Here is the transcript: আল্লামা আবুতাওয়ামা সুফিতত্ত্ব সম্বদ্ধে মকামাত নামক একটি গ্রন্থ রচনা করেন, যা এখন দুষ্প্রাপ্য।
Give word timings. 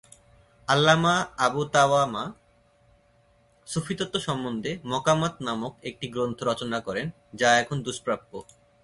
আল্লামা 0.67 1.15
আবুতাওয়ামা 1.37 2.23
সুফিতত্ত্ব 3.67 4.17
সম্বদ্ধে 4.27 4.71
মকামাত 4.91 5.33
নামক 5.47 5.73
একটি 5.89 6.05
গ্রন্থ 6.07 6.39
রচনা 6.43 6.79
করেন, 6.87 7.07
যা 7.35 7.49
এখন 7.61 7.77
দুষ্প্রাপ্য। 7.85 8.31